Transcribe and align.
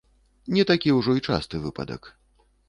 Не 0.55 0.63
такі 0.71 0.93
ўжо 0.99 1.15
і 1.19 1.23
часты 1.27 1.61
выпадак. 1.67 2.11